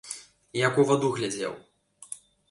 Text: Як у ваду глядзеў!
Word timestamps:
Як 0.59 0.79
у 0.83 0.85
ваду 0.91 1.11
глядзеў! 1.17 1.53